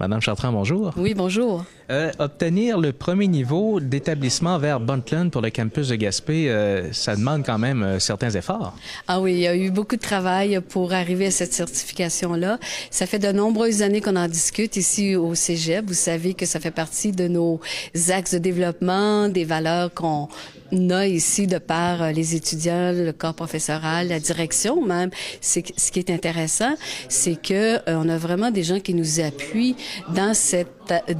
Madame 0.00 0.20
Chartrand, 0.20 0.52
bonjour. 0.52 0.92
Oui, 0.96 1.14
bonjour. 1.14 1.64
Euh, 1.90 2.12
obtenir 2.18 2.78
le 2.78 2.92
premier 2.92 3.26
niveau 3.26 3.80
d'établissement 3.80 4.58
vers 4.58 4.78
Buntland 4.78 5.30
pour 5.30 5.40
le 5.40 5.50
campus 5.50 5.88
de 5.88 5.96
Gaspé, 5.96 6.50
euh, 6.50 6.92
ça 6.92 7.16
demande 7.16 7.44
quand 7.44 7.58
même 7.58 7.82
euh, 7.82 7.98
certains 7.98 8.30
efforts. 8.30 8.76
Ah 9.08 9.20
oui, 9.20 9.32
il 9.32 9.40
y 9.40 9.46
a 9.48 9.56
eu 9.56 9.70
beaucoup 9.70 9.96
de 9.96 10.00
travail 10.00 10.60
pour 10.68 10.92
arriver 10.92 11.26
à 11.26 11.30
cette 11.32 11.52
certification-là. 11.52 12.58
Ça 12.90 13.06
fait 13.06 13.18
de 13.18 13.32
nombreuses 13.32 13.82
années 13.82 14.00
qu'on 14.00 14.16
en 14.16 14.28
discute 14.28 14.76
ici 14.76 15.16
au 15.16 15.34
Cégep. 15.34 15.84
Vous 15.86 15.94
savez 15.94 16.34
que 16.34 16.46
ça 16.46 16.60
fait 16.60 16.70
partie 16.70 17.10
de 17.10 17.26
nos 17.26 17.60
axes 18.10 18.34
de 18.34 18.38
développement, 18.38 19.28
des 19.28 19.44
valeurs 19.44 19.92
qu'on 19.94 20.28
a 20.90 21.06
ici 21.06 21.46
de 21.46 21.58
par 21.58 22.12
les 22.12 22.34
étudiants, 22.34 22.92
le 22.92 23.12
corps 23.12 23.34
professoral, 23.34 24.08
la 24.08 24.20
direction 24.20 24.84
même. 24.84 25.10
C'est 25.40 25.64
ce 25.76 25.90
qui 25.92 25.98
est 25.98 26.10
intéressant, 26.10 26.74
c'est 27.08 27.40
que 27.40 27.78
on 27.88 28.08
a 28.08 28.18
vraiment 28.18 28.50
des 28.50 28.62
gens 28.62 28.80
qui 28.80 28.94
nous 28.94 29.20
appuient 29.20 29.76
dans 30.14 30.34
cette 30.34 30.68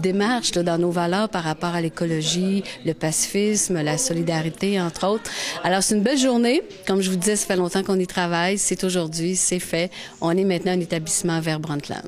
démarche, 0.02 0.52
dans 0.52 0.78
nos 0.78 0.90
valeurs 0.90 1.28
par 1.28 1.44
rapport 1.44 1.74
à 1.74 1.80
l'écologie, 1.80 2.62
le 2.84 2.94
pacifisme, 2.94 3.82
la 3.82 3.98
solidarité, 3.98 4.80
entre 4.80 5.06
autres. 5.06 5.30
Alors, 5.64 5.82
c'est 5.82 5.94
une 5.94 6.02
belle 6.02 6.18
journée. 6.18 6.62
Comme 6.86 7.00
je 7.00 7.10
vous 7.10 7.16
disais, 7.16 7.36
ça 7.36 7.46
fait 7.46 7.56
longtemps 7.56 7.82
qu'on 7.82 7.98
y 7.98 8.06
travaille. 8.06 8.58
C'est 8.58 8.84
aujourd'hui, 8.84 9.36
c'est 9.36 9.58
fait. 9.58 9.90
On 10.20 10.36
est 10.36 10.44
maintenant 10.44 10.72
un 10.72 10.80
établissement 10.80 11.40
vers 11.40 11.60
Brundtland. 11.60 12.02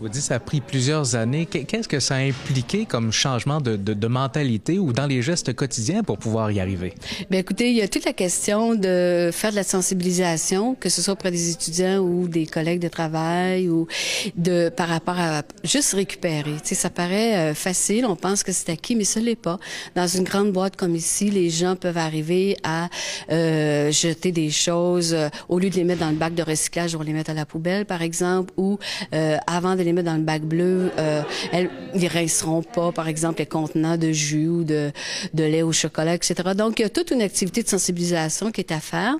Vous 0.00 0.08
dites 0.08 0.22
ça 0.22 0.36
a 0.36 0.40
pris 0.40 0.62
plusieurs 0.62 1.14
années. 1.14 1.44
Qu'est-ce 1.44 1.86
que 1.86 2.00
ça 2.00 2.14
a 2.14 2.18
impliqué 2.20 2.86
comme 2.86 3.12
changement 3.12 3.60
de, 3.60 3.76
de, 3.76 3.92
de, 3.92 4.06
mentalité 4.06 4.78
ou 4.78 4.94
dans 4.94 5.04
les 5.04 5.20
gestes 5.20 5.52
quotidiens 5.52 6.02
pour 6.02 6.16
pouvoir 6.16 6.50
y 6.50 6.58
arriver? 6.58 6.94
Bien, 7.28 7.40
écoutez, 7.40 7.68
il 7.70 7.76
y 7.76 7.82
a 7.82 7.88
toute 7.88 8.06
la 8.06 8.14
question 8.14 8.74
de 8.74 9.28
faire 9.30 9.50
de 9.50 9.56
la 9.56 9.62
sensibilisation, 9.62 10.74
que 10.74 10.88
ce 10.88 11.02
soit 11.02 11.12
auprès 11.12 11.30
des 11.30 11.50
étudiants 11.50 11.98
ou 11.98 12.28
des 12.28 12.46
collègues 12.46 12.80
de 12.80 12.88
travail 12.88 13.68
ou 13.68 13.88
de 14.36 14.70
par 14.70 14.88
rapport 14.88 15.18
à 15.18 15.42
juste 15.64 15.92
récupérer. 15.92 16.54
Tu 16.62 16.68
sais, 16.70 16.74
ça 16.76 16.88
paraît 16.88 17.50
euh, 17.50 17.54
facile, 17.54 18.06
on 18.06 18.16
pense 18.16 18.42
que 18.42 18.52
c'est 18.52 18.70
acquis, 18.70 18.96
mais 18.96 19.04
ce 19.04 19.18
l'est 19.18 19.36
pas. 19.36 19.58
Dans 19.96 20.06
une 20.06 20.24
grande 20.24 20.50
boîte 20.50 20.76
comme 20.76 20.96
ici, 20.96 21.30
les 21.30 21.50
gens 21.50 21.76
peuvent 21.76 21.98
arriver 21.98 22.56
à 22.64 22.88
euh, 23.30 23.92
jeter 23.92 24.32
des 24.32 24.50
choses 24.50 25.12
euh, 25.12 25.28
au 25.50 25.58
lieu 25.58 25.68
de 25.68 25.76
les 25.76 25.84
mettre 25.84 26.00
dans 26.00 26.10
le 26.10 26.16
bac 26.16 26.34
de 26.34 26.42
recyclage, 26.42 26.96
on 26.96 27.02
les 27.02 27.12
mettre 27.12 27.32
à 27.32 27.34
la 27.34 27.44
poubelle, 27.44 27.84
par 27.84 28.00
exemple, 28.00 28.50
ou 28.56 28.78
euh, 29.12 29.36
avant 29.46 29.76
de 29.76 29.82
les 29.82 29.89
mettre 29.92 30.10
dans 30.10 30.16
le 30.16 30.22
bac 30.22 30.42
bleu, 30.42 30.90
euh, 30.98 31.22
elles, 31.52 31.70
ils 31.94 32.08
rinceront 32.08 32.62
pas, 32.62 32.92
par 32.92 33.08
exemple, 33.08 33.40
les 33.40 33.46
contenants 33.46 33.96
de 33.96 34.12
jus 34.12 34.48
ou 34.48 34.64
de, 34.64 34.92
de 35.34 35.44
lait 35.44 35.62
au 35.62 35.72
chocolat, 35.72 36.14
etc. 36.14 36.34
Donc, 36.56 36.78
il 36.78 36.82
y 36.82 36.86
a 36.86 36.90
toute 36.90 37.10
une 37.10 37.22
activité 37.22 37.62
de 37.62 37.68
sensibilisation 37.68 38.50
qui 38.50 38.60
est 38.60 38.72
à 38.72 38.80
faire. 38.80 39.16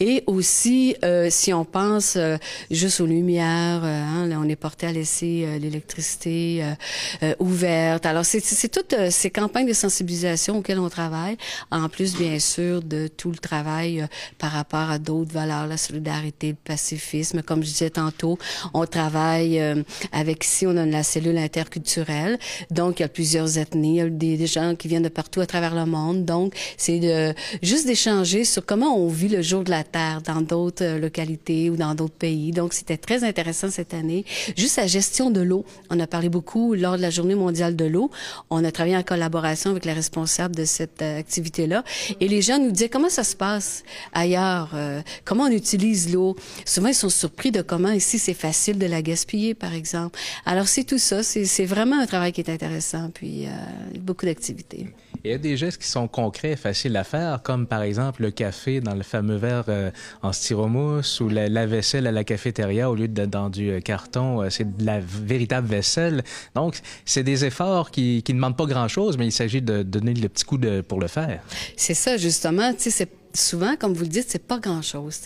Et 0.00 0.22
aussi, 0.26 0.96
euh, 1.04 1.28
si 1.30 1.52
on 1.52 1.64
pense 1.64 2.16
euh, 2.16 2.36
juste 2.70 3.00
aux 3.00 3.06
lumières, 3.06 3.82
euh, 3.84 4.02
hein, 4.02 4.26
là, 4.26 4.36
on 4.40 4.48
est 4.48 4.56
porté 4.56 4.86
à 4.86 4.92
laisser 4.92 5.44
euh, 5.46 5.58
l'électricité 5.58 6.64
euh, 7.22 7.34
ouverte. 7.38 8.06
Alors, 8.06 8.24
c'est 8.24 8.68
toutes 8.68 8.94
ces 9.10 9.30
campagnes 9.30 9.66
de 9.66 9.72
sensibilisation 9.72 10.58
auxquelles 10.58 10.78
on 10.78 10.88
travaille, 10.88 11.36
en 11.70 11.88
plus, 11.88 12.16
bien 12.16 12.38
sûr, 12.38 12.82
de 12.82 13.08
tout 13.08 13.30
le 13.30 13.38
travail 13.38 14.06
par 14.38 14.52
rapport 14.52 14.90
à 14.90 14.98
d'autres 14.98 15.32
valeurs, 15.32 15.66
la 15.66 15.76
solidarité, 15.76 16.48
le 16.48 16.56
pacifisme. 16.62 17.42
Comme 17.42 17.62
je 17.62 17.68
disais 17.68 17.90
tantôt, 17.90 18.38
on 18.72 18.86
travaille 18.86 19.60
avec 20.12 20.44
ici, 20.44 20.66
on 20.66 20.76
a 20.76 20.86
la 20.86 21.02
cellule 21.02 21.38
interculturelle. 21.38 22.38
Donc, 22.70 23.00
il 23.00 23.02
y 23.02 23.04
a 23.04 23.08
plusieurs 23.08 23.58
ethnies, 23.58 23.94
il 23.94 23.96
y 23.96 24.00
a 24.00 24.08
des, 24.08 24.36
des 24.36 24.46
gens 24.46 24.74
qui 24.74 24.88
viennent 24.88 25.02
de 25.02 25.08
partout 25.08 25.40
à 25.40 25.46
travers 25.46 25.74
le 25.74 25.86
monde. 25.86 26.24
Donc, 26.24 26.54
c'est 26.76 26.98
de 26.98 27.34
juste 27.62 27.86
d'échanger 27.86 28.44
sur 28.44 28.64
comment 28.64 28.96
on 28.96 29.08
vit 29.08 29.28
le 29.28 29.42
jour 29.42 29.64
de 29.64 29.70
la 29.70 29.84
Terre 29.84 30.22
dans 30.22 30.40
d'autres 30.40 30.84
euh, 30.84 30.98
localités 30.98 31.70
ou 31.70 31.76
dans 31.76 31.94
d'autres 31.94 32.14
pays. 32.14 32.52
Donc, 32.52 32.72
c'était 32.74 32.96
très 32.96 33.24
intéressant 33.24 33.70
cette 33.70 33.94
année. 33.94 34.24
Juste 34.56 34.76
la 34.76 34.86
gestion 34.86 35.30
de 35.30 35.40
l'eau. 35.40 35.64
On 35.90 35.98
a 36.00 36.06
parlé 36.06 36.28
beaucoup 36.28 36.74
lors 36.74 36.96
de 36.96 37.02
la 37.02 37.10
Journée 37.10 37.34
mondiale 37.34 37.76
de 37.76 37.84
l'eau. 37.84 38.10
On 38.50 38.64
a 38.64 38.72
travaillé 38.72 38.96
en 38.96 39.02
collaboration 39.02 39.70
avec 39.70 39.84
les 39.84 39.92
responsables 39.92 40.54
de 40.54 40.64
cette 40.64 41.02
euh, 41.02 41.18
activité-là. 41.18 41.84
Et 42.20 42.28
les 42.28 42.42
gens 42.42 42.58
nous 42.58 42.70
disaient 42.70 42.88
comment 42.88 43.10
ça 43.10 43.24
se 43.24 43.36
passe 43.36 43.82
ailleurs, 44.12 44.70
euh, 44.74 45.00
comment 45.24 45.44
on 45.44 45.52
utilise 45.52 46.12
l'eau? 46.12 46.36
Souvent, 46.64 46.88
ils 46.88 46.94
sont 46.94 47.08
surpris 47.08 47.50
de 47.50 47.62
comment 47.62 47.90
ici 47.90 48.18
c'est 48.18 48.34
facile 48.34 48.78
de 48.78 48.86
la 48.86 49.02
gaspiller, 49.02 49.54
par 49.54 49.74
exemple. 49.74 49.93
Alors, 50.46 50.68
c'est 50.68 50.84
tout 50.84 50.98
ça. 50.98 51.22
C'est 51.22 51.64
vraiment 51.64 51.98
un 52.00 52.06
travail 52.06 52.32
qui 52.32 52.40
est 52.40 52.50
intéressant, 52.50 53.10
puis 53.12 53.46
euh, 53.46 53.50
beaucoup 54.00 54.26
d'activités. 54.26 54.86
Il 55.24 55.30
y 55.30 55.34
a 55.34 55.38
des 55.38 55.56
gestes 55.56 55.80
qui 55.80 55.88
sont 55.88 56.06
concrets, 56.06 56.54
faciles 56.54 56.94
à 56.98 57.02
faire, 57.02 57.42
comme 57.42 57.66
par 57.66 57.80
exemple 57.80 58.20
le 58.20 58.30
café 58.30 58.82
dans 58.82 58.94
le 58.94 59.02
fameux 59.02 59.36
verre 59.36 59.64
euh, 59.68 59.90
en 60.20 60.34
styromousse 60.34 61.18
ou 61.20 61.30
la, 61.30 61.48
la, 61.48 61.64
vaisselle 61.64 62.06
à 62.06 62.12
la 62.12 62.24
cafétéria 62.24 62.90
au 62.90 62.94
lieu 62.94 63.08
de 63.08 63.24
dans 63.24 63.48
du 63.48 63.70
euh, 63.70 63.80
carton, 63.80 64.42
euh, 64.42 64.50
c'est 64.50 64.76
de 64.76 64.84
la 64.84 65.00
véritable 65.00 65.66
vaisselle. 65.66 66.24
Donc, 66.54 66.78
c'est 67.06 67.22
des 67.22 67.46
efforts 67.46 67.90
qui, 67.90 68.22
qui 68.22 68.34
ne 68.34 68.36
demandent 68.36 68.56
pas 68.58 68.66
grand-chose, 68.66 69.16
mais 69.16 69.26
il 69.26 69.32
s'agit 69.32 69.62
de 69.62 69.82
donner 69.82 70.12
le 70.12 70.28
petit 70.28 70.44
coup 70.44 70.58
de, 70.58 70.82
pour 70.82 71.00
le 71.00 71.08
faire. 71.08 71.40
C'est 71.74 71.94
ça, 71.94 72.18
justement. 72.18 72.74
Tu 72.74 72.80
sais, 72.80 72.90
c'est 72.90 73.23
souvent, 73.34 73.76
comme 73.76 73.92
vous 73.92 74.02
le 74.02 74.08
dites, 74.08 74.26
c'est 74.28 74.46
pas 74.46 74.58
grand-chose. 74.58 75.20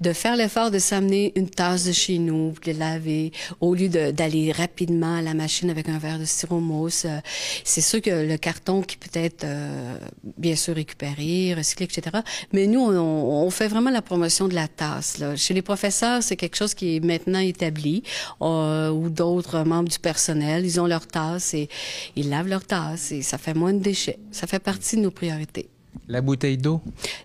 De 0.00 0.12
faire 0.12 0.36
l'effort 0.36 0.70
de 0.70 0.78
s'amener 0.78 1.32
une 1.36 1.48
tasse 1.48 1.84
de 1.84 1.92
chez 1.92 2.18
nous, 2.18 2.54
de 2.64 2.72
laver, 2.72 3.32
au 3.60 3.74
lieu 3.74 3.88
d'aller 3.88 4.52
rapidement 4.52 5.16
à 5.16 5.22
la 5.22 5.34
machine 5.34 5.70
avec 5.70 5.88
un 5.88 5.98
verre 5.98 6.18
de 6.18 6.24
styromousse. 6.24 7.04
Euh, 7.04 7.18
c'est 7.64 7.80
sûr 7.80 8.00
que 8.00 8.26
le 8.26 8.36
carton 8.36 8.82
qui 8.82 8.96
peut 8.96 9.10
être, 9.18 9.44
euh, 9.44 9.98
bien 10.36 10.56
sûr, 10.56 10.74
récupéré, 10.74 11.54
recyclé, 11.54 11.86
etc. 11.86 12.18
Mais 12.52 12.66
nous, 12.66 12.80
on, 12.80 13.46
on, 13.46 13.50
fait 13.50 13.68
vraiment 13.68 13.90
la 13.90 14.02
promotion 14.02 14.48
de 14.48 14.54
la 14.54 14.68
tasse. 14.68 15.18
Là. 15.18 15.36
Chez 15.36 15.54
les 15.54 15.62
professeurs, 15.62 16.22
c'est 16.22 16.36
quelque 16.36 16.56
chose 16.56 16.74
qui 16.74 16.96
est 16.96 17.00
maintenant 17.00 17.38
établi, 17.38 18.02
euh, 18.42 18.90
ou 18.90 19.08
d'autres 19.08 19.64
membres 19.64 19.88
du 19.88 19.98
personnel, 19.98 20.64
ils 20.64 20.80
ont 20.80 20.86
leur 20.86 21.06
tasse 21.06 21.54
et 21.54 21.68
ils 22.16 22.28
lavent 22.28 22.48
leur 22.48 22.64
tasse 22.64 23.12
et 23.12 23.22
ça 23.22 23.38
fait 23.38 23.54
moins 23.54 23.72
de 23.72 23.78
déchets. 23.78 24.18
Ça 24.30 24.46
fait 24.46 24.58
partie 24.58 24.96
de 24.96 25.02
nos 25.02 25.10
priorités. 25.10 25.68
La 26.08 26.20
bouteille 26.20 26.58
d'eau? 26.58 26.80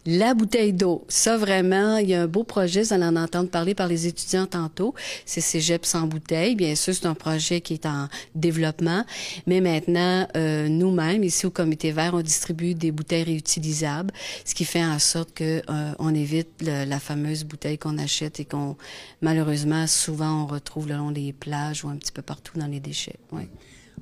La 0.05 0.33
bouteille 0.33 0.73
d'eau. 0.73 1.05
Ça, 1.07 1.37
vraiment, 1.37 1.97
il 1.97 2.09
y 2.09 2.13
a 2.13 2.23
un 2.23 2.27
beau 2.27 2.43
projet. 2.43 2.81
Vous 2.81 2.93
allez 2.93 3.05
en 3.05 3.15
entendre 3.15 3.49
parler 3.49 3.75
par 3.75 3.87
les 3.87 4.07
étudiants 4.07 4.47
tantôt. 4.47 4.93
C'est 5.25 5.41
Cégep 5.41 5.85
sans 5.85 6.07
bouteille. 6.07 6.55
Bien 6.55 6.75
sûr, 6.75 6.93
c'est 6.93 7.05
un 7.05 7.13
projet 7.13 7.61
qui 7.61 7.73
est 7.73 7.85
en 7.85 8.07
développement. 8.35 9.05
Mais 9.47 9.61
maintenant, 9.61 10.27
euh, 10.35 10.67
nous-mêmes, 10.67 11.23
ici 11.23 11.45
au 11.45 11.51
Comité 11.51 11.91
vert, 11.91 12.13
on 12.13 12.21
distribue 12.21 12.73
des 12.73 12.91
bouteilles 12.91 13.23
réutilisables, 13.23 14.13
ce 14.45 14.55
qui 14.55 14.65
fait 14.65 14.83
en 14.83 14.99
sorte 14.99 15.33
que 15.33 15.61
euh, 15.69 15.93
on 15.99 16.13
évite 16.13 16.49
la 16.61 16.99
fameuse 16.99 17.43
bouteille 17.43 17.77
qu'on 17.77 17.97
achète 17.97 18.39
et 18.39 18.45
qu'on, 18.45 18.75
malheureusement, 19.21 19.87
souvent, 19.87 20.43
on 20.43 20.47
retrouve 20.47 20.87
le 20.87 20.95
long 20.95 21.11
des 21.11 21.33
plages 21.33 21.83
ou 21.83 21.89
un 21.89 21.95
petit 21.95 22.11
peu 22.11 22.21
partout 22.21 22.57
dans 22.57 22.67
les 22.67 22.79
déchets. 22.79 23.17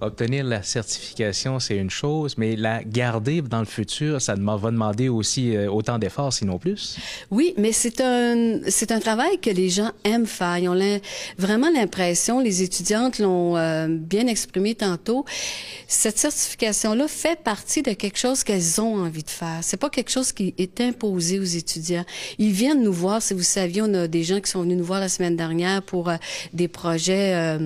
Obtenir 0.02 0.46
la 0.46 0.64
certification, 0.64 1.60
c'est 1.60 1.76
une 1.76 1.90
chose, 1.90 2.36
mais 2.38 2.56
la 2.56 2.84
garder 2.84 3.42
dans 3.42 3.60
le 3.60 3.66
futur, 3.66 4.22
ça 4.22 4.36
va 4.36 4.72
demander 4.72 5.10
aussi 5.10 5.56
euh, 5.56 5.70
autant 5.70 6.00
d'efforts, 6.00 6.34
sinon 6.34 6.58
plus. 6.58 6.98
Oui, 7.32 7.54
mais 7.58 7.72
c'est 7.72 8.02
un, 8.02 9.00
travail 9.00 9.40
que 9.40 9.50
les 9.50 9.70
gens 9.70 9.92
aiment 10.04 10.26
faire. 10.26 10.58
Ils 10.58 10.70
ont 10.70 11.00
vraiment 11.38 11.70
l'impression, 11.74 12.40
les 12.40 12.64
étudiantes 12.64 13.20
l'ont 13.20 13.58
euh, 13.58 13.88
bien 13.90 14.28
exprimé 14.28 14.76
tantôt, 14.76 15.26
cette 15.88 16.18
certification-là 16.18 17.08
fait 17.08 17.42
partie 17.42 17.81
de 17.81 17.94
quelque 17.94 18.18
chose 18.18 18.44
qu'elles 18.44 18.81
ont 18.81 19.06
envie 19.06 19.24
de 19.24 19.30
faire. 19.30 19.60
C'est 19.62 19.78
pas 19.78 19.90
quelque 19.90 20.12
chose 20.12 20.31
qui 20.31 20.54
est 20.58 20.81
imposé 20.81 21.40
aux 21.40 21.44
étudiants. 21.44 22.06
Ils 22.38 22.52
viennent 22.52 22.84
nous 22.84 22.94
voir, 22.94 23.22
si 23.22 23.34
vous 23.34 23.44
saviez, 23.44 23.81
on 23.81 23.94
a 23.94 24.08
des 24.08 24.24
gens 24.24 24.40
qui 24.40 24.50
sont 24.50 24.62
venus 24.62 24.78
nous 24.78 24.84
voir 24.84 25.00
la 25.00 25.10
semaine 25.10 25.36
dernière 25.36 25.81
pour 25.81 26.10
euh, 26.10 26.16
des 26.54 26.68
projets 26.68 27.60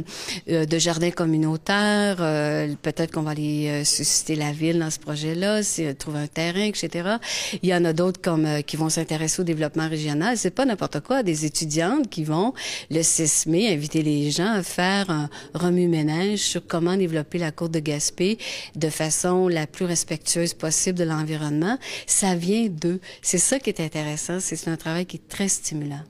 de 0.47 0.79
jardins 0.79 1.11
communautaires, 1.11 2.22
euh, 2.23 2.73
peut-être 2.81 3.11
qu'on 3.11 3.21
va 3.21 3.31
aller 3.31 3.67
euh, 3.67 3.83
susciter 3.83 4.35
la 4.35 4.51
ville 4.51 4.79
dans 4.79 4.89
ce 4.89 4.99
projet-là, 4.99 5.63
c'est 5.63 5.93
trouver 5.93 6.19
un 6.19 6.27
terrain, 6.27 6.63
etc. 6.63 7.17
Il 7.61 7.69
y 7.69 7.75
en 7.75 7.85
a 7.85 7.93
d'autres 7.93 8.21
comme 8.21 8.45
euh, 8.45 8.61
qui 8.61 8.77
vont 8.77 8.89
s'intéresser 8.89 9.41
au 9.41 9.45
développement 9.45 9.87
régional. 9.87 10.37
C'est 10.37 10.51
pas 10.51 10.65
n'importe 10.65 11.01
quoi. 11.01 11.23
Des 11.23 11.45
étudiantes 11.45 12.09
qui 12.09 12.23
vont 12.23 12.53
le 12.89 13.03
6 13.03 13.47
mai 13.47 13.73
inviter 13.73 14.01
les 14.01 14.31
gens 14.31 14.51
à 14.51 14.63
faire 14.63 15.09
un 15.09 15.29
remue-ménage 15.53 16.39
sur 16.39 16.65
comment 16.65 16.95
développer 16.95 17.37
la 17.37 17.51
cour 17.51 17.69
de 17.69 17.79
Gaspé 17.79 18.37
de 18.75 18.89
façon 18.89 19.47
la 19.47 19.67
plus 19.67 19.85
respectueuse 19.85 20.53
possible 20.53 20.97
de 20.97 21.03
l'environnement. 21.03 21.77
Ça 22.07 22.35
vient 22.35 22.67
d'eux. 22.69 22.99
C'est 23.21 23.37
ça 23.37 23.59
qui 23.59 23.69
est 23.69 23.79
intéressant. 23.79 24.39
C'est 24.39 24.67
un 24.67 24.77
travail 24.77 25.05
qui 25.05 25.17
est 25.17 25.27
très 25.27 25.47
stimulant. 25.47 26.03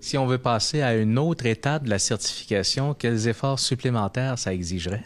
Si 0.00 0.16
on 0.16 0.26
veut 0.26 0.38
passer 0.38 0.80
à 0.80 0.96
une 0.96 1.18
autre 1.18 1.44
étape 1.46 1.84
de 1.84 1.90
la 1.90 1.98
certification, 1.98 2.94
quels 2.94 3.28
efforts 3.28 3.58
supplémentaires 3.58 4.38
ça 4.38 4.54
exigerait? 4.54 5.04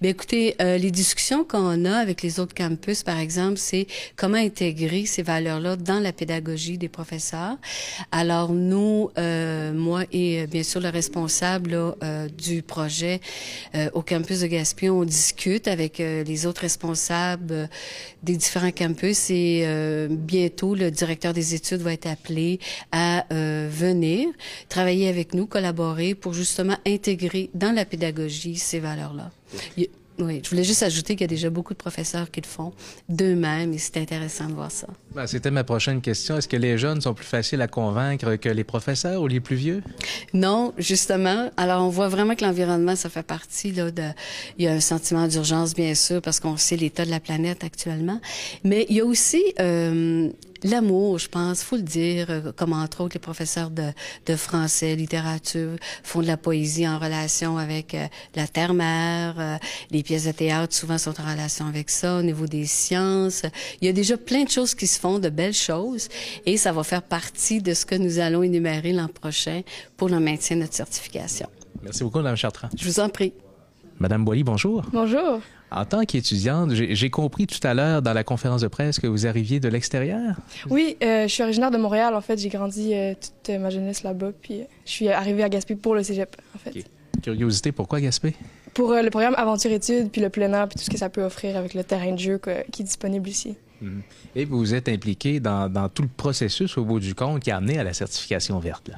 Bien, 0.00 0.10
écoutez, 0.10 0.56
euh, 0.60 0.78
les 0.78 0.90
discussions 0.90 1.44
qu'on 1.44 1.84
a 1.84 1.96
avec 1.96 2.22
les 2.22 2.40
autres 2.40 2.54
campus, 2.54 3.02
par 3.02 3.18
exemple, 3.18 3.58
c'est 3.58 3.86
comment 4.16 4.36
intégrer 4.36 5.06
ces 5.06 5.22
valeurs-là 5.22 5.76
dans 5.76 6.00
la 6.00 6.12
pédagogie 6.12 6.78
des 6.78 6.88
professeurs. 6.88 7.56
Alors, 8.10 8.52
nous, 8.52 9.10
euh, 9.18 9.72
moi 9.72 10.04
et 10.12 10.40
euh, 10.40 10.46
bien 10.46 10.62
sûr 10.62 10.80
le 10.80 10.88
responsable 10.88 11.70
là, 11.70 12.26
du 12.36 12.62
projet 12.62 13.20
au 13.92 14.02
campus 14.02 14.40
de 14.40 14.46
Gaspé, 14.46 14.90
on 14.90 15.04
discute 15.04 15.68
avec 15.68 15.98
les 15.98 16.46
autres 16.46 16.62
responsables 16.62 17.68
des 18.22 18.36
différents 18.36 18.70
campus 18.70 19.30
et 19.30 19.66
bientôt, 20.08 20.74
le 20.74 20.90
directeur 20.90 21.32
des 21.32 21.54
études 21.54 21.80
va 21.80 21.92
être 21.92 22.06
appelé 22.06 22.58
à 22.92 23.26
venir 23.30 24.28
travailler 24.68 25.08
avec 25.08 25.34
nous, 25.34 25.46
collaborer 25.46 26.14
pour 26.14 26.32
justement 26.32 26.76
intégrer 26.86 27.50
dans 27.54 27.72
la 27.72 27.84
pédagogie 27.84 28.56
ces 28.56 28.80
valeurs-là. 28.80 29.30
Oui, 30.22 30.40
je 30.44 30.50
voulais 30.50 30.64
juste 30.64 30.82
ajouter 30.82 31.14
qu'il 31.14 31.22
y 31.22 31.24
a 31.24 31.28
déjà 31.28 31.50
beaucoup 31.50 31.72
de 31.72 31.78
professeurs 31.78 32.30
qui 32.30 32.40
le 32.40 32.46
font 32.46 32.72
d'eux-mêmes 33.08 33.72
et 33.72 33.78
c'est 33.78 33.96
intéressant 33.96 34.48
de 34.48 34.52
voir 34.52 34.70
ça. 34.70 34.86
Ben, 35.14 35.26
C'était 35.26 35.50
ma 35.50 35.64
prochaine 35.64 36.00
question. 36.00 36.36
Est-ce 36.36 36.48
que 36.48 36.56
les 36.56 36.76
jeunes 36.78 37.00
sont 37.00 37.14
plus 37.14 37.26
faciles 37.26 37.62
à 37.62 37.68
convaincre 37.68 38.36
que 38.36 38.48
les 38.48 38.64
professeurs 38.64 39.22
ou 39.22 39.26
les 39.26 39.40
plus 39.40 39.56
vieux? 39.56 39.82
Non, 40.34 40.74
justement. 40.78 41.50
Alors, 41.56 41.84
on 41.84 41.88
voit 41.88 42.08
vraiment 42.08 42.34
que 42.34 42.44
l'environnement, 42.44 42.96
ça 42.96 43.08
fait 43.08 43.22
partie 43.22 43.72
là, 43.72 43.90
de... 43.90 44.02
Il 44.58 44.64
y 44.64 44.68
a 44.68 44.72
un 44.72 44.80
sentiment 44.80 45.26
d'urgence, 45.26 45.74
bien 45.74 45.94
sûr, 45.94 46.20
parce 46.20 46.40
qu'on 46.40 46.56
sait 46.56 46.76
l'état 46.76 47.04
de 47.04 47.10
la 47.10 47.20
planète 47.20 47.64
actuellement. 47.64 48.20
Mais 48.64 48.86
il 48.90 48.96
y 48.96 49.00
a 49.00 49.04
aussi 49.04 49.42
euh, 49.58 50.28
l'amour, 50.64 51.18
je 51.18 51.28
pense, 51.28 51.62
faut 51.62 51.76
le 51.76 51.82
dire, 51.82 52.26
euh, 52.30 52.52
comme 52.52 52.72
entre 52.72 53.02
autres 53.02 53.14
les 53.14 53.20
professeurs 53.20 53.70
de, 53.70 53.90
de 54.26 54.36
français, 54.36 54.94
littérature 54.96 55.76
font 56.02 56.22
de 56.22 56.26
la 56.26 56.36
poésie 56.36 56.86
en 56.86 56.98
relation 56.98 57.58
avec 57.58 57.94
euh, 57.94 58.06
la 58.34 58.46
terre-mère, 58.46 59.34
euh, 59.38 59.56
les 59.90 60.02
pièces 60.02 60.24
de 60.24 60.32
théâtre 60.32 60.74
souvent 60.74 60.98
sont 60.98 61.20
en 61.20 61.30
relation 61.30 61.66
avec 61.66 61.90
ça 61.90 62.18
au 62.18 62.22
niveau 62.22 62.46
des 62.46 62.66
sciences. 62.66 63.44
Il 63.80 63.86
y 63.86 63.88
a 63.88 63.92
déjà 63.92 64.16
plein 64.16 64.44
de 64.44 64.50
choses 64.50 64.74
qui 64.74 64.86
se 64.86 64.98
font, 64.98 65.18
de 65.18 65.28
belles 65.28 65.54
choses, 65.54 66.08
et 66.46 66.56
ça 66.56 66.72
va 66.72 66.82
faire 66.82 67.02
partie 67.02 67.62
de 67.62 67.74
ce 67.74 67.86
que 67.86 67.94
nous 67.94 68.18
allons 68.18 68.42
énumérer 68.42 68.92
l'an 68.92 69.08
prochain 69.08 69.62
pour 69.96 70.08
le 70.08 70.20
maintien 70.20 70.56
de 70.56 70.62
notre 70.62 70.74
certification. 70.74 71.48
Merci 71.82 72.04
beaucoup, 72.04 72.18
Mme 72.18 72.36
Chartrand. 72.36 72.68
Je 72.76 72.84
vous 72.84 73.00
en 73.00 73.08
prie. 73.08 73.32
Madame 73.98 74.24
Boily, 74.24 74.42
bonjour. 74.42 74.84
Bonjour. 74.92 75.40
En 75.70 75.84
tant 75.84 76.04
qu'étudiante, 76.04 76.72
j'ai 76.74 77.10
compris 77.10 77.46
tout 77.46 77.64
à 77.64 77.74
l'heure 77.74 78.02
dans 78.02 78.12
la 78.12 78.24
conférence 78.24 78.62
de 78.62 78.68
presse 78.68 78.98
que 78.98 79.06
vous 79.06 79.26
arriviez 79.26 79.60
de 79.60 79.68
l'extérieur. 79.68 80.34
Oui, 80.68 80.96
euh, 81.02 81.28
je 81.28 81.32
suis 81.32 81.42
originaire 81.42 81.70
de 81.70 81.78
Montréal. 81.78 82.14
En 82.14 82.20
fait, 82.20 82.38
j'ai 82.38 82.48
grandi 82.48 82.92
euh, 82.92 83.14
toute 83.14 83.54
ma 83.56 83.70
jeunesse 83.70 84.02
là-bas. 84.02 84.32
Puis 84.42 84.62
euh, 84.62 84.64
je 84.84 84.90
suis 84.90 85.08
arrivée 85.08 85.44
à 85.44 85.48
Gaspé 85.48 85.76
pour 85.76 85.94
le 85.94 86.02
cégep, 86.02 86.36
en 86.54 86.58
fait. 86.58 86.84
Curiosité, 87.22 87.70
pourquoi 87.70 88.00
Gaspé? 88.00 88.34
Pour 88.74 88.92
le 88.92 89.10
programme 89.10 89.34
Aventure-études, 89.36 90.10
puis 90.10 90.20
le 90.20 90.28
plein 90.28 90.52
air, 90.52 90.68
puis 90.68 90.78
tout 90.78 90.84
ce 90.84 90.90
que 90.90 90.98
ça 90.98 91.08
peut 91.08 91.22
offrir 91.22 91.56
avec 91.56 91.74
le 91.74 91.84
terrain 91.84 92.12
de 92.12 92.18
jeu 92.18 92.40
qui 92.72 92.82
est 92.82 92.84
disponible 92.84 93.28
ici. 93.28 93.56
Mhm. 93.80 94.02
Et 94.36 94.44
vous 94.44 94.58
vous 94.58 94.74
êtes 94.74 94.88
impliqué 94.88 95.40
dans, 95.40 95.68
dans, 95.68 95.88
tout 95.88 96.02
le 96.02 96.08
processus 96.08 96.76
au 96.78 96.84
bout 96.84 97.00
du 97.00 97.14
compte 97.14 97.42
qui 97.42 97.50
a 97.50 97.56
amené 97.56 97.78
à 97.78 97.84
la 97.84 97.92
certification 97.92 98.58
verte. 98.58 98.90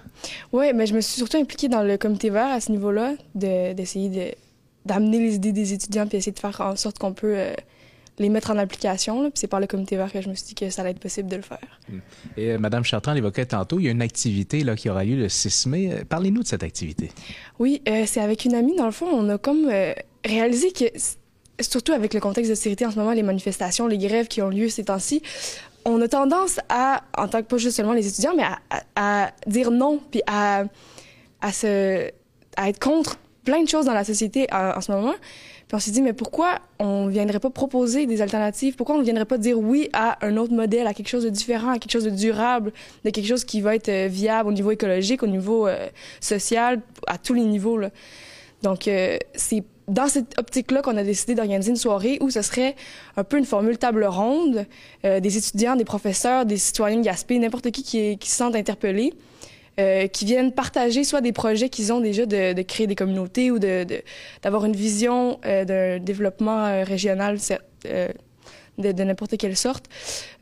Oui, 0.52 0.72
mais 0.74 0.86
je 0.86 0.94
me 0.94 1.00
suis 1.00 1.16
surtout 1.16 1.36
impliquée 1.36 1.68
dans 1.68 1.82
le 1.82 1.96
comité 1.96 2.30
vert 2.30 2.50
à 2.50 2.60
ce 2.60 2.70
niveau-là, 2.72 3.14
d'essayer 3.34 4.08
de 4.08 4.34
d'amener 4.86 5.18
les 5.18 5.34
idées 5.36 5.52
des 5.52 5.72
étudiants 5.72 6.06
puis 6.06 6.18
essayer 6.18 6.32
de 6.32 6.38
faire 6.38 6.60
en 6.60 6.76
sorte 6.76 6.98
qu'on 6.98 7.12
peut 7.12 7.34
euh, 7.36 7.54
les 8.18 8.28
mettre 8.28 8.50
en 8.50 8.58
application. 8.58 9.22
Puis 9.30 9.32
c'est 9.40 9.46
par 9.46 9.60
le 9.60 9.66
comité 9.66 9.96
vert 9.96 10.12
que 10.12 10.20
je 10.20 10.28
me 10.28 10.34
suis 10.34 10.48
dit 10.48 10.54
que 10.54 10.70
ça 10.70 10.82
allait 10.82 10.92
être 10.92 11.00
possible 11.00 11.28
de 11.28 11.36
le 11.36 11.42
faire. 11.42 11.80
Hmm. 11.88 11.98
Et 12.36 12.52
euh, 12.52 12.58
Mme 12.58 12.84
Chartrand 12.84 13.12
l'évoquait 13.12 13.46
tantôt, 13.46 13.78
il 13.78 13.84
y 13.84 13.88
a 13.88 13.90
une 13.90 14.02
activité 14.02 14.64
là, 14.64 14.76
qui 14.76 14.88
aura 14.90 15.04
lieu 15.04 15.16
le 15.16 15.28
6 15.28 15.66
mai. 15.66 15.92
Euh, 15.92 16.04
parlez-nous 16.08 16.42
de 16.42 16.48
cette 16.48 16.62
activité. 16.62 17.10
Oui, 17.58 17.82
c'est 18.06 18.20
avec 18.20 18.44
une 18.44 18.54
amie. 18.54 18.76
Dans 18.76 18.86
le 18.86 18.92
fond, 18.92 19.06
on 19.06 19.28
a 19.28 19.38
comme 19.38 19.70
réalisé 20.24 20.72
que, 20.72 20.84
surtout 21.60 21.92
avec 21.92 22.14
le 22.14 22.20
contexte 22.20 22.50
de 22.50 22.54
sécurité 22.54 22.86
en 22.86 22.90
ce 22.90 22.98
moment, 22.98 23.12
les 23.12 23.22
manifestations, 23.22 23.86
les 23.86 23.98
grèves 23.98 24.28
qui 24.28 24.42
ont 24.42 24.48
lieu 24.48 24.68
ces 24.68 24.84
temps-ci, 24.84 25.22
on 25.84 26.00
a 26.00 26.08
tendance 26.08 26.60
à, 26.68 27.02
en 27.16 27.28
tant 27.28 27.42
que 27.42 27.46
pas 27.46 27.58
juste 27.58 27.76
seulement 27.76 27.92
les 27.92 28.06
étudiants, 28.06 28.34
mais 28.36 28.44
à, 28.96 29.32
dire 29.46 29.70
non, 29.70 30.00
puis 30.10 30.22
à, 30.26 30.64
à, 31.40 31.52
se, 31.52 32.08
à 32.56 32.68
être 32.68 32.78
contre 32.78 33.18
plein 33.44 33.62
de 33.62 33.68
choses 33.68 33.86
dans 33.86 33.94
la 33.94 34.04
société 34.04 34.46
en, 34.52 34.80
ce 34.80 34.92
moment. 34.92 35.14
Puis 35.68 35.76
on 35.76 35.78
s'est 35.78 35.90
dit, 35.90 36.02
mais 36.02 36.12
pourquoi 36.12 36.58
on 36.78 37.06
ne 37.06 37.10
viendrait 37.10 37.40
pas 37.40 37.50
proposer 37.50 38.06
des 38.06 38.22
alternatives? 38.22 38.76
Pourquoi 38.76 38.96
on 38.96 38.98
ne 38.98 39.04
viendrait 39.04 39.24
pas 39.24 39.38
dire 39.38 39.58
oui 39.58 39.88
à 39.92 40.24
un 40.24 40.36
autre 40.36 40.52
modèle, 40.52 40.86
à 40.86 40.94
quelque 40.94 41.08
chose 41.08 41.24
de 41.24 41.30
différent, 41.30 41.70
à 41.70 41.78
quelque 41.78 41.92
chose 41.92 42.04
de 42.04 42.10
durable, 42.10 42.72
de 43.04 43.10
quelque 43.10 43.26
chose 43.26 43.44
qui 43.44 43.60
va 43.60 43.74
être 43.74 43.88
euh, 43.88 44.08
viable 44.08 44.48
au 44.48 44.52
niveau 44.52 44.70
écologique, 44.70 45.22
au 45.22 45.26
niveau 45.26 45.66
euh, 45.66 45.88
social, 46.20 46.80
à 47.06 47.18
tous 47.18 47.34
les 47.34 47.42
niveaux? 47.42 47.78
Là. 47.78 47.90
Donc, 48.62 48.86
euh, 48.86 49.18
c'est 49.34 49.64
dans 49.88 50.06
cette 50.06 50.38
optique-là 50.38 50.80
qu'on 50.80 50.96
a 50.96 51.02
décidé 51.02 51.34
d'organiser 51.34 51.70
une 51.70 51.76
soirée 51.76 52.18
où 52.20 52.30
ce 52.30 52.42
serait 52.42 52.76
un 53.16 53.24
peu 53.24 53.36
une 53.36 53.44
formule 53.44 53.78
table 53.78 54.04
ronde, 54.04 54.64
des 55.02 55.36
étudiants, 55.36 55.74
des 55.74 55.84
professeurs, 55.84 56.46
des 56.46 56.56
citoyens 56.56 57.00
de 57.00 57.38
n'importe 57.38 57.72
qui 57.72 57.82
qui, 57.82 58.16
qui 58.16 58.30
se 58.30 58.36
sentent 58.36 58.54
interpellés. 58.54 59.12
Euh, 59.80 60.06
qui 60.06 60.26
viennent 60.26 60.52
partager 60.52 61.02
soit 61.02 61.22
des 61.22 61.32
projets 61.32 61.70
qu'ils 61.70 61.94
ont 61.94 62.00
déjà 62.00 62.26
de, 62.26 62.52
de, 62.52 62.60
créer 62.60 62.86
des 62.86 62.94
communautés 62.94 63.50
ou 63.50 63.58
de, 63.58 63.86
d'avoir 64.42 64.66
une 64.66 64.76
vision 64.76 65.40
euh, 65.46 65.64
d'un 65.64 65.98
développement 65.98 66.66
euh, 66.66 66.84
régional 66.84 67.38
de, 67.86 68.92
de 68.92 69.02
n'importe 69.02 69.38
quelle 69.38 69.56
sorte. 69.56 69.86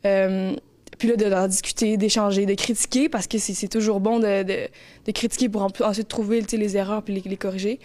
puis 0.03 1.09
là, 1.09 1.17
d'en 1.17 1.47
discuter, 1.47 1.97
d'échanger, 1.97 2.45
de 2.45 2.55
critiquer, 2.55 3.09
parce 3.09 3.29
que 3.29 3.39
c'est, 3.39 3.69
toujours 3.69 4.01
bon 4.01 4.19
de, 4.19 4.43
de, 4.43 5.13
critiquer 5.13 5.49
pour 5.49 5.63
ensuite 5.63 6.09
trouver 6.09 6.41
les 6.51 6.77
erreurs 6.77 7.05
puis 7.05 7.15
les, 7.15 7.21
les 7.21 7.37
corriger. 7.37 7.79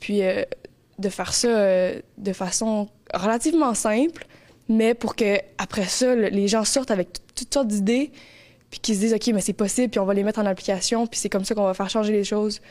Puis 0.00 0.22
de 0.98 1.08
faire 1.10 1.34
ça 1.34 1.90
de 2.16 2.32
façon 2.32 2.88
relativement 3.12 3.74
simple, 3.74 4.26
mais 4.70 4.94
pour 4.94 5.16
que 5.16 5.36
après 5.58 5.84
ça, 5.84 6.14
les 6.14 6.48
gens 6.48 6.64
sortent 6.64 6.90
avec 6.90 7.08
toutes 7.34 7.52
sortes 7.52 7.68
d'idées 7.68 8.10
puis 8.72 8.80
qu'ils 8.80 8.94
se 8.94 9.00
disent, 9.00 9.12
OK, 9.12 9.26
mais 9.34 9.42
c'est 9.42 9.52
possible, 9.52 9.90
puis 9.90 10.00
on 10.00 10.06
va 10.06 10.14
les 10.14 10.24
mettre 10.24 10.40
en 10.40 10.46
application, 10.46 11.06
puis 11.06 11.20
c'est 11.20 11.28
comme 11.28 11.44
ça 11.44 11.54
qu'on 11.54 11.64
va 11.64 11.74
faire 11.74 11.90
changer 11.90 12.14
les 12.14 12.24
choses. 12.24 12.62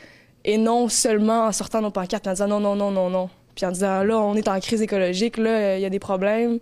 Et 0.43 0.57
non 0.57 0.89
seulement 0.89 1.45
en 1.45 1.51
sortant 1.51 1.79
nos 1.79 1.91
pancartes 1.91 2.25
en 2.25 2.31
disant 2.31 2.47
non, 2.47 2.59
non, 2.59 2.75
non, 2.75 2.89
non, 2.89 3.11
non. 3.11 3.29
Puis 3.53 3.67
en 3.67 3.71
disant, 3.71 4.03
là, 4.03 4.17
on 4.17 4.35
est 4.35 4.47
en 4.47 4.59
crise 4.59 4.81
écologique, 4.81 5.37
là, 5.37 5.77
il 5.77 5.81
y 5.81 5.85
a 5.85 5.91
des 5.91 5.99
problèmes. 5.99 6.57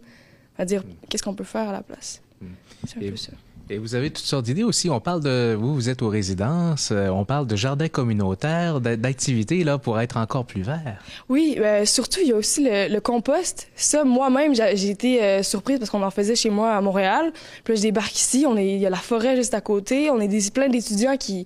À 0.58 0.66
dire, 0.66 0.84
qu'est-ce 1.08 1.24
qu'on 1.24 1.36
peut 1.36 1.46
faire 1.46 1.70
à 1.70 1.72
la 1.72 1.82
place? 1.82 2.22
Mm. 2.42 2.48
C'est 2.86 2.98
un 2.98 3.10
peu 3.12 3.16
ça. 3.16 3.32
Et 3.72 3.78
vous 3.78 3.94
avez 3.94 4.10
toutes 4.10 4.26
sortes 4.26 4.46
d'idées 4.46 4.64
aussi. 4.64 4.90
On 4.90 5.00
parle 5.00 5.22
de 5.22 5.56
vous, 5.60 5.76
vous 5.76 5.90
êtes 5.90 6.02
aux 6.02 6.10
résidences. 6.10 6.90
Euh, 6.92 7.10
on 7.10 7.24
parle 7.24 7.46
de 7.46 7.56
jardins 7.56 7.88
communautaires, 7.88 8.82
d'activités 8.82 9.64
là 9.64 9.78
pour 9.78 10.00
être 10.00 10.18
encore 10.18 10.46
plus 10.46 10.64
vert. 10.64 10.98
Oui, 11.30 11.56
euh, 11.60 11.86
surtout 11.86 12.20
il 12.24 12.30
y 12.30 12.32
a 12.32 12.36
aussi 12.36 12.68
le, 12.68 13.00
compost. 13.00 13.68
Ça, 13.76 14.04
moi-même, 14.04 14.56
j'ai 14.56 14.90
été 14.90 15.24
euh, 15.24 15.44
surprise 15.44 15.78
parce 15.78 15.92
qu'on 15.92 16.02
en 16.02 16.10
faisait 16.10 16.36
chez 16.36 16.50
moi 16.50 16.74
à 16.74 16.82
Montréal. 16.82 17.32
Puis 17.64 17.74
là, 17.74 17.78
je 17.78 17.82
débarque 17.84 18.16
ici. 18.16 18.46
On 18.48 18.58
est, 18.58 18.74
il 18.74 18.80
y 18.80 18.88
a 18.88 18.90
la 18.90 18.98
forêt 18.98 19.36
juste 19.36 19.54
à 19.54 19.62
côté. 19.62 20.10
On 20.10 20.20
est 20.20 20.54
plein 20.54 20.70
d'étudiants 20.70 21.18
qui 21.18 21.46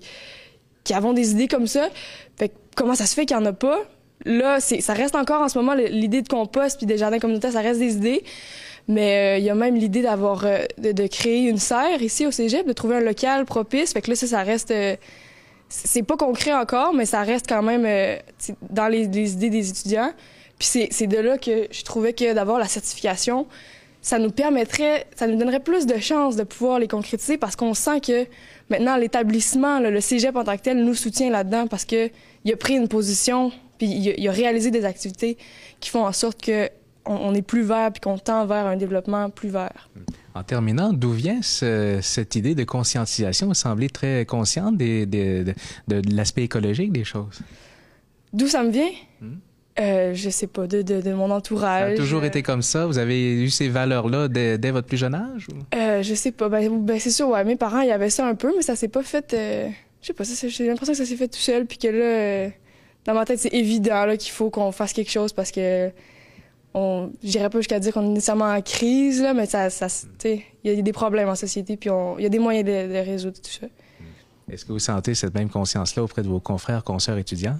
qui 0.82 0.92
avons 0.94 1.12
des 1.12 1.32
idées 1.32 1.48
comme 1.48 1.66
ça. 1.66 1.88
Fait 2.36 2.52
comment 2.74 2.94
ça 2.94 3.06
se 3.06 3.14
fait 3.14 3.26
qu'il 3.26 3.36
y 3.36 3.40
en 3.40 3.46
a 3.46 3.52
pas? 3.52 3.80
Là, 4.24 4.60
ça 4.60 4.94
reste 4.94 5.14
encore 5.14 5.42
en 5.42 5.48
ce 5.48 5.58
moment 5.58 5.74
l'idée 5.74 6.22
de 6.22 6.28
compost 6.28 6.78
puis 6.78 6.86
des 6.86 6.96
jardins 6.96 7.18
communautaires, 7.18 7.52
ça 7.52 7.60
reste 7.60 7.80
des 7.80 7.94
idées. 7.94 8.24
Mais 8.86 9.36
euh, 9.36 9.38
il 9.38 9.44
y 9.44 9.50
a 9.50 9.54
même 9.54 9.76
l'idée 9.76 10.02
d'avoir 10.02 10.44
euh, 10.44 10.58
de, 10.78 11.06
créer 11.06 11.48
une 11.48 11.58
serre 11.58 12.02
ici 12.02 12.26
au 12.26 12.30
Cégep, 12.30 12.66
de 12.66 12.72
trouver 12.72 12.96
un 12.96 13.00
local 13.00 13.44
propice. 13.46 13.92
Fait 13.92 14.02
que 14.02 14.10
là, 14.10 14.16
ça, 14.16 14.26
ça 14.26 14.42
reste 14.42 14.70
euh, 14.70 14.96
c'est 15.68 16.02
pas 16.02 16.16
concret 16.16 16.52
encore, 16.52 16.92
mais 16.92 17.06
ça 17.06 17.22
reste 17.22 17.46
quand 17.48 17.62
même 17.62 17.86
dans 18.70 18.86
les, 18.86 19.04
idées 19.06 19.50
des 19.50 19.70
étudiants. 19.70 20.12
Puis 20.58 20.88
c'est 20.90 21.06
de 21.06 21.16
là 21.16 21.36
que 21.36 21.66
je 21.70 21.82
trouvais 21.82 22.12
que 22.12 22.32
d'avoir 22.32 22.58
la 22.58 22.66
certification, 22.68 23.46
ça 24.00 24.18
nous 24.18 24.30
permettrait, 24.30 25.06
ça 25.16 25.26
nous 25.26 25.36
donnerait 25.36 25.60
plus 25.60 25.86
de 25.86 25.98
chances 25.98 26.36
de 26.36 26.44
pouvoir 26.44 26.78
les 26.78 26.86
concrétiser 26.86 27.38
parce 27.38 27.56
qu'on 27.56 27.74
sent 27.74 28.00
que 28.02 28.26
maintenant 28.68 28.96
l'établissement, 28.96 29.80
le 29.80 30.00
cégep 30.00 30.36
en 30.36 30.44
tant 30.44 30.56
que 30.56 30.62
tel, 30.62 30.84
nous 30.84 30.94
soutient 30.94 31.30
là-dedans 31.30 31.66
parce 31.66 31.86
que 31.86 32.10
il 32.44 32.52
a 32.52 32.56
pris 32.56 32.74
une 32.74 32.86
position, 32.86 33.50
puis 33.78 33.88
il 33.88 34.14
il 34.16 34.28
a 34.28 34.32
réalisé 34.32 34.70
des 34.70 34.84
activités 34.84 35.38
qui 35.80 35.90
font 35.90 36.06
en 36.06 36.12
sorte 36.12 36.40
que 36.40 36.68
on, 37.06 37.34
est 37.34 37.42
plus 37.42 37.62
vert 37.62 37.90
puis 37.92 38.00
qu'on 38.00 38.18
tend 38.18 38.46
vers 38.46 38.66
un 38.66 38.76
développement 38.76 39.30
plus 39.30 39.48
vert. 39.48 39.90
En 40.34 40.42
terminant, 40.42 40.92
d'où 40.92 41.10
vient 41.12 41.40
cette 41.42 42.34
idée 42.34 42.54
de 42.54 42.64
conscientisation? 42.64 43.48
Vous 43.48 43.54
semblez 43.54 43.88
très 43.88 44.24
consciente 44.26 44.76
de, 44.76 45.54
l'aspect 45.88 46.44
écologique 46.44 46.92
des 46.92 47.04
choses. 47.04 47.40
D'où 48.32 48.48
ça 48.48 48.62
me 48.62 48.70
vient? 48.70 48.90
Hmm? 49.20 49.34
Euh, 49.80 50.14
je 50.14 50.30
sais 50.30 50.46
pas, 50.46 50.66
de, 50.66 51.12
mon 51.14 51.30
entourage. 51.30 51.96
Ça 51.96 52.02
a 52.02 52.04
toujours 52.04 52.24
été 52.24 52.42
comme 52.42 52.62
ça? 52.62 52.86
Vous 52.86 52.98
avez 52.98 53.42
eu 53.42 53.50
ces 53.50 53.68
valeurs-là 53.68 54.28
dès, 54.28 54.70
votre 54.70 54.86
plus 54.86 54.96
jeune 54.96 55.14
âge? 55.14 55.48
Ou? 55.48 55.76
Euh, 55.76 56.02
je 56.02 56.14
sais 56.14 56.32
pas. 56.32 56.48
Ben, 56.48 56.84
ben, 56.84 56.98
c'est 57.00 57.10
sûr, 57.10 57.28
ouais. 57.28 57.44
Mes 57.44 57.56
parents, 57.56 57.80
il 57.80 57.88
y 57.88 57.92
avait 57.92 58.10
ça 58.10 58.26
un 58.26 58.34
peu, 58.34 58.52
mais 58.56 58.62
ça 58.62 58.76
s'est 58.76 58.88
pas 58.88 59.02
fait... 59.02 59.34
Euh, 59.34 59.68
je 60.04 60.08
sais 60.08 60.12
pas, 60.12 60.24
j'ai 60.24 60.66
l'impression 60.66 60.92
que 60.92 60.98
ça 60.98 61.06
s'est 61.06 61.16
fait 61.16 61.28
tout 61.28 61.38
seul, 61.38 61.64
puis 61.64 61.78
que 61.78 61.88
là, 61.88 62.04
euh, 62.04 62.48
dans 63.06 63.14
ma 63.14 63.24
tête, 63.24 63.38
c'est 63.38 63.54
évident 63.54 64.06
qu'il 64.18 64.32
faut 64.32 64.50
qu'on 64.50 64.70
fasse 64.70 64.92
quelque 64.92 65.10
chose 65.10 65.32
parce 65.32 65.50
que 65.50 65.90
on 66.74 67.12
j'irais 67.22 67.50
pas 67.50 67.58
jusqu'à 67.58 67.78
dire 67.78 67.92
qu'on 67.92 68.04
est 68.04 68.08
nécessairement 68.08 68.52
en 68.52 68.60
crise 68.60 69.22
là, 69.22 69.32
mais 69.32 69.46
ça 69.46 69.70
ça 69.70 69.86
il 70.24 70.42
y 70.64 70.78
a 70.78 70.82
des 70.82 70.92
problèmes 70.92 71.28
en 71.28 71.36
société 71.36 71.76
puis 71.76 71.90
il 72.18 72.22
y 72.22 72.26
a 72.26 72.28
des 72.28 72.38
moyens 72.38 72.66
de, 72.66 72.96
résoudre 72.98 73.36
tout 73.36 73.50
ça. 73.50 73.66
Est-ce 74.50 74.64
que 74.64 74.72
vous 74.72 74.78
sentez 74.78 75.14
cette 75.14 75.34
même 75.34 75.48
conscience 75.48 75.96
là 75.96 76.02
auprès 76.02 76.22
de 76.22 76.28
vos 76.28 76.40
confrères, 76.40 76.84
consoeurs 76.84 77.16
étudiants? 77.16 77.56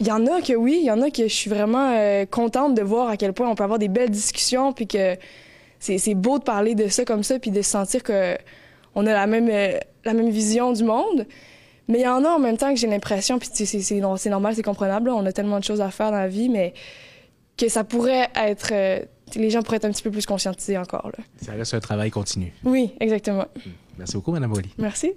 Il 0.00 0.06
y 0.06 0.12
en 0.12 0.26
a 0.26 0.42
que 0.42 0.52
oui, 0.52 0.80
il 0.82 0.86
y 0.86 0.90
en 0.90 1.00
a 1.00 1.10
que 1.10 1.22
je 1.22 1.32
suis 1.32 1.48
vraiment 1.48 1.92
euh, 1.94 2.26
contente 2.26 2.74
de 2.74 2.82
voir 2.82 3.08
à 3.08 3.16
quel 3.16 3.32
point 3.32 3.48
on 3.48 3.54
peut 3.54 3.64
avoir 3.64 3.78
des 3.78 3.88
belles 3.88 4.10
discussions, 4.10 4.72
puis 4.72 4.86
que 4.86 5.16
c'est 5.78 6.14
beau 6.14 6.38
de 6.38 6.44
parler 6.44 6.74
de 6.74 6.88
ça 6.88 7.04
comme 7.04 7.22
ça, 7.22 7.38
puis 7.38 7.50
de 7.50 7.62
sentir 7.62 8.02
que 8.02 8.36
on 8.94 9.06
a 9.06 9.12
la 9.12 9.26
même, 9.26 9.48
euh, 9.50 9.78
la 10.04 10.12
même 10.12 10.30
vision 10.30 10.72
du 10.72 10.84
monde. 10.84 11.26
Mais 11.88 12.00
il 12.00 12.02
y 12.02 12.08
en 12.08 12.24
a 12.24 12.28
en 12.28 12.38
même 12.38 12.56
temps 12.56 12.74
que 12.74 12.80
j'ai 12.80 12.88
l'impression, 12.88 13.38
puis 13.38 13.48
c'est 13.52 14.28
normal, 14.28 14.54
c'est 14.54 14.62
comprenable, 14.62 15.08
on 15.10 15.24
a 15.24 15.32
tellement 15.32 15.58
de 15.58 15.64
choses 15.64 15.80
à 15.80 15.90
faire 15.90 16.10
dans 16.10 16.18
la 16.18 16.28
vie, 16.28 16.48
mais 16.48 16.74
que 17.56 17.68
ça 17.68 17.84
pourrait 17.84 18.28
être... 18.34 18.70
Euh, 18.72 19.00
les 19.34 19.50
gens 19.50 19.62
pourraient 19.62 19.78
être 19.78 19.84
un 19.84 19.90
petit 19.90 20.02
peu 20.02 20.10
plus 20.10 20.24
conscientisés 20.26 20.78
encore. 20.78 21.10
Là. 21.16 21.24
Ça 21.42 21.52
reste 21.52 21.74
un 21.74 21.80
travail 21.80 22.10
continu. 22.10 22.52
Oui, 22.64 22.92
exactement. 23.00 23.46
Merci 23.98 24.14
beaucoup, 24.14 24.32
Mme 24.32 24.52
Wally. 24.52 24.70
Merci. 24.78 25.14